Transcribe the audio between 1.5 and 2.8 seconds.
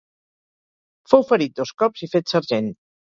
dos cops i fet sergent.